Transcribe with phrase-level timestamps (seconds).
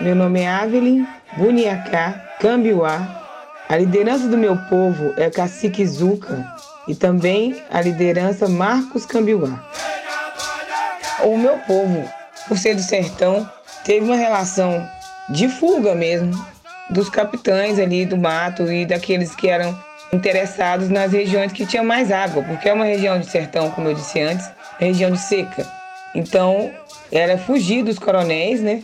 [0.00, 3.22] Meu nome é Avelin Buniacá Cambiuá.
[3.68, 6.44] A liderança do meu povo é Cacique Zuca
[6.88, 9.64] e também a liderança Marcos Cambiuá.
[11.22, 12.10] O meu povo,
[12.48, 13.48] por ser do sertão,
[13.84, 14.84] teve uma relação
[15.28, 16.32] de fuga mesmo
[16.90, 19.78] dos capitães ali do mato e daqueles que eram
[20.12, 23.94] interessados nas regiões que tinham mais água, porque é uma região de sertão, como eu
[23.94, 25.83] disse antes, região de seca.
[26.14, 26.72] Então,
[27.10, 28.82] era fugir dos coronéis, né?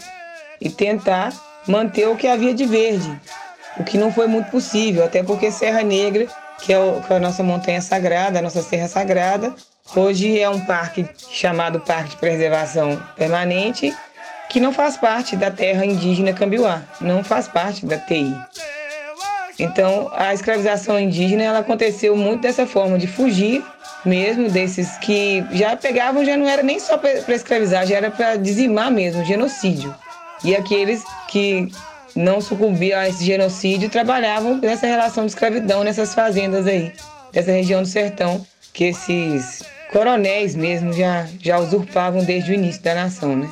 [0.60, 1.32] E tentar
[1.66, 3.20] manter o que havia de verde,
[3.78, 6.26] o que não foi muito possível, até porque Serra Negra,
[6.60, 9.54] que é, o, que é a nossa montanha sagrada, a nossa serra sagrada,
[9.94, 13.94] hoje é um parque chamado Parque de Preservação Permanente,
[14.48, 18.34] que não faz parte da terra indígena Cambiuá, não faz parte da TI.
[19.58, 23.62] Então, a escravização indígena ela aconteceu muito dessa forma, de fugir
[24.04, 28.36] mesmo desses que já pegavam, já não era nem só para escravizar, já era para
[28.36, 29.94] dizimar mesmo, genocídio.
[30.42, 31.68] E aqueles que
[32.14, 36.92] não sucumbiam a esse genocídio trabalhavam nessa relação de escravidão nessas fazendas aí,
[37.32, 39.62] dessa região do sertão, que esses
[39.92, 43.48] coronéis mesmo já, já usurpavam desde o início da nação, né?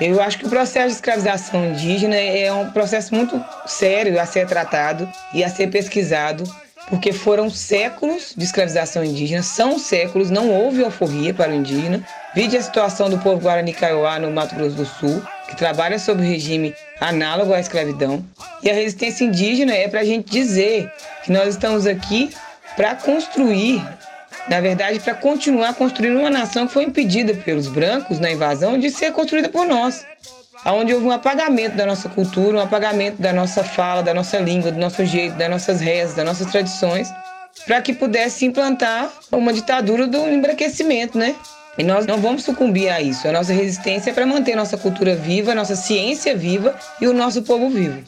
[0.00, 4.46] Eu acho que o processo de escravização indígena é um processo muito sério a ser
[4.46, 6.44] tratado e a ser pesquisado,
[6.88, 12.04] porque foram séculos de escravização indígena, são séculos, não houve alforria para o indígena.
[12.34, 16.22] Vide a situação do povo Guarani Kaiowá no Mato Grosso do Sul, que trabalha sob
[16.22, 18.24] regime análogo à escravidão.
[18.62, 20.90] E a resistência indígena é para a gente dizer
[21.24, 22.30] que nós estamos aqui
[22.76, 23.82] para construir
[24.48, 28.90] na verdade, para continuar construindo uma nação que foi impedida pelos brancos na invasão de
[28.90, 30.06] ser construída por nós.
[30.64, 34.70] Onde houve um apagamento da nossa cultura, um apagamento da nossa fala, da nossa língua,
[34.70, 37.08] do nosso jeito, das nossas rezas, das nossas tradições,
[37.66, 41.34] para que pudesse implantar uma ditadura do embranquecimento, né?
[41.78, 43.28] E nós não vamos sucumbir a isso.
[43.28, 47.42] A nossa resistência é para manter nossa cultura viva, nossa ciência viva e o nosso
[47.42, 48.02] povo vivo.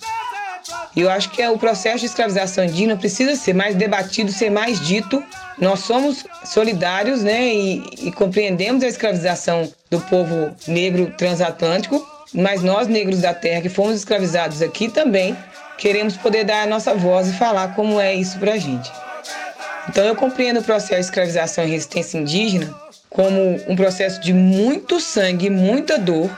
[0.96, 4.50] E eu acho que é o processo de escravização indígena precisa ser mais debatido, ser
[4.50, 5.22] mais dito.
[5.56, 12.04] Nós somos solidários né, e, e compreendemos a escravização do povo negro transatlântico,
[12.34, 15.36] mas nós, negros da terra, que fomos escravizados aqui também,
[15.78, 18.90] queremos poder dar a nossa voz e falar como é isso para a gente.
[19.88, 22.74] Então eu compreendo o processo de escravização e resistência indígena
[23.08, 26.30] como um processo de muito sangue, muita dor,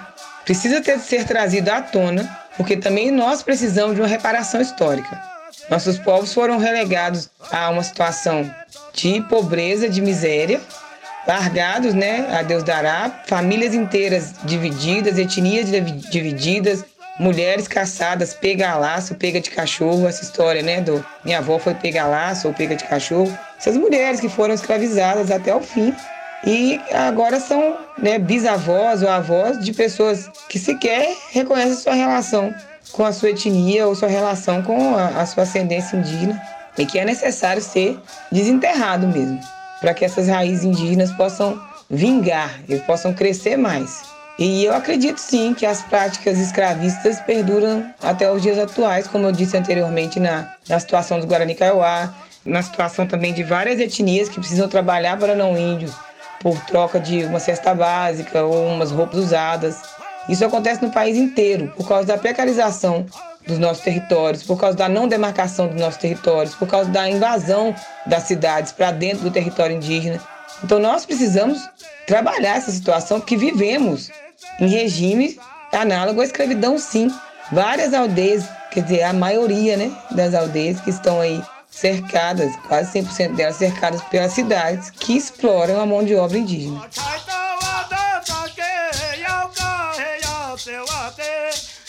[0.44, 5.20] precisa ter, ser trazido à tona porque também nós precisamos de uma reparação histórica.
[5.70, 8.50] Nossos povos foram relegados a uma situação
[8.92, 10.60] de pobreza, de miséria,
[11.26, 15.68] largados, né, a Deus dará, famílias inteiras divididas, etnias
[16.10, 16.84] divididas,
[17.18, 22.06] mulheres caçadas, pega laço, pega de cachorro, essa história, né, do minha avó foi pega
[22.06, 23.36] laço ou pega de cachorro.
[23.58, 25.94] Essas mulheres que foram escravizadas até o fim.
[26.44, 32.52] E agora são né, bisavós ou avós de pessoas que sequer reconhecem sua relação
[32.90, 36.40] com a sua etnia ou sua relação com a, a sua ascendência indígena.
[36.76, 37.96] E que é necessário ser
[38.32, 39.38] desenterrado mesmo,
[39.82, 41.60] para que essas raízes indígenas possam
[41.90, 44.02] vingar e possam crescer mais.
[44.38, 49.32] E eu acredito sim que as práticas escravistas perduram até os dias atuais, como eu
[49.32, 54.40] disse anteriormente na, na situação dos Guarani Kaiowá, na situação também de várias etnias que
[54.40, 55.92] precisam trabalhar para não índios,
[56.40, 59.82] por troca de uma cesta básica ou umas roupas usadas.
[60.28, 63.06] Isso acontece no país inteiro por causa da precarização
[63.46, 67.74] dos nossos territórios, por causa da não demarcação dos nossos territórios, por causa da invasão
[68.06, 70.20] das cidades para dentro do território indígena.
[70.62, 71.68] Então nós precisamos
[72.06, 74.10] trabalhar essa situação porque vivemos
[74.60, 75.38] em regime
[75.72, 77.10] análogo à escravidão, sim.
[77.50, 83.34] Várias aldeias, quer dizer, a maioria né, das aldeias que estão aí cercadas, quase 100%
[83.34, 86.82] delas cercadas pelas cidades que exploram a mão de obra indígena.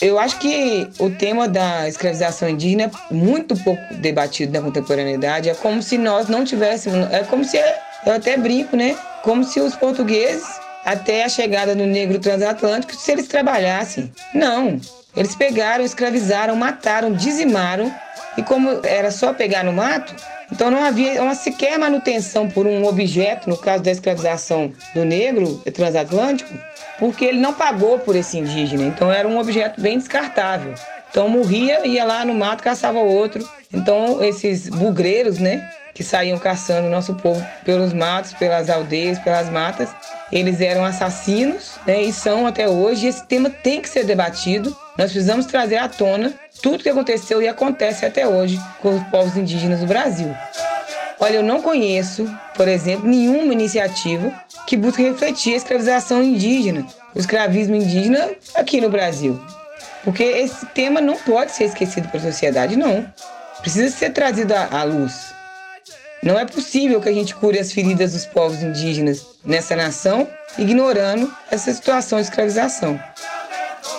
[0.04, 5.50] Eu acho que o tema da escravização indígena é muito pouco debatido na contemporaneidade.
[5.50, 7.10] É como se nós não tivéssemos.
[7.10, 7.58] É como se.
[8.06, 8.98] Eu até brinco, né?
[9.22, 10.44] Como se os portugueses,
[10.84, 14.12] até a chegada do negro transatlântico, se eles trabalhassem.
[14.34, 14.78] Não.
[15.16, 17.94] Eles pegaram, escravizaram, mataram, dizimaram
[18.38, 20.16] e como era só pegar no mato,
[20.52, 25.62] então não havia uma sequer manutenção por um objeto, no caso da escravização do negro
[25.74, 26.54] transatlântico,
[27.00, 28.84] porque ele não pagou por esse indígena.
[28.84, 30.74] Então era um objeto bem descartável.
[31.10, 33.48] Então morria, ia lá no mato, caçava outro.
[33.72, 39.90] Então esses bugreiros, né, que saíam caçando nosso povo pelos matos, pelas aldeias, pelas matas,
[40.32, 43.08] eles eram assassinos, né, e são até hoje.
[43.08, 44.76] Esse tema tem que ser debatido.
[44.98, 49.38] Nós precisamos trazer à tona tudo que aconteceu e acontece até hoje com os povos
[49.38, 50.36] indígenas do Brasil.
[51.20, 54.34] Olha, eu não conheço, por exemplo, nenhuma iniciativa
[54.66, 59.40] que busque refletir a escravização indígena, o escravismo indígena aqui no Brasil.
[60.04, 63.06] Porque esse tema não pode ser esquecido pela sociedade, não.
[63.62, 65.33] Precisa ser trazido à luz.
[66.24, 70.26] Não é possível que a gente cure as feridas dos povos indígenas nessa nação,
[70.58, 72.98] ignorando essa situação de escravização.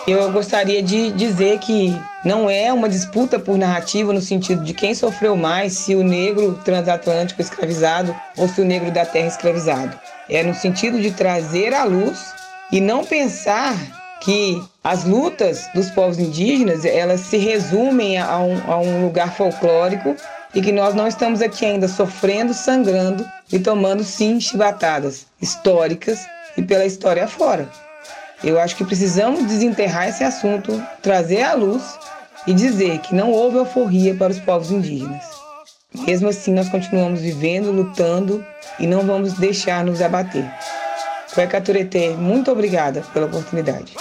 [0.07, 1.95] Eu gostaria de dizer que
[2.25, 6.59] não é uma disputa por narrativa no sentido de quem sofreu mais, se o negro
[6.65, 9.99] transatlântico escravizado ou se o negro da terra escravizado.
[10.29, 12.35] É no sentido de trazer à luz
[12.73, 13.77] e não pensar
[14.21, 20.17] que as lutas dos povos indígenas elas se resumem a um, a um lugar folclórico
[20.55, 26.25] e que nós não estamos aqui ainda sofrendo, sangrando e tomando sim chibatadas históricas
[26.57, 27.69] e pela história fora.
[28.43, 31.99] Eu acho que precisamos desenterrar esse assunto, trazer à luz
[32.47, 35.25] e dizer que não houve alforria para os povos indígenas.
[36.07, 38.45] Mesmo assim, nós continuamos vivendo, lutando
[38.79, 40.45] e não vamos deixar nos abater.
[41.33, 43.95] Cueca Turetê, muito obrigada pela oportunidade.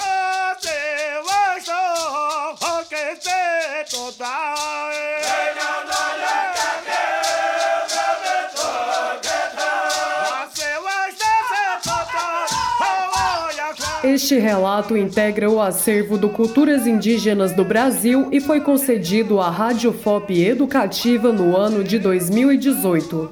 [14.03, 19.93] Este relato integra o acervo do Culturas Indígenas do Brasil e foi concedido à Rádio
[19.93, 23.31] FOP Educativa no ano de 2018.